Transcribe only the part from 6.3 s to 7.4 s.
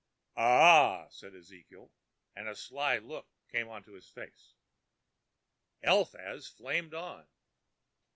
flamed on.